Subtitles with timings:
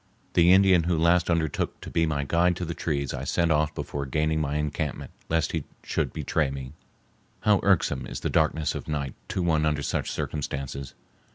[0.33, 3.75] The Indian who last undertook to be my guide to the trees I sent off
[3.75, 6.73] before gaining my encampment, lest he should betray me.
[7.41, 10.95] How irksome is the darkness of night to one under such circumstances.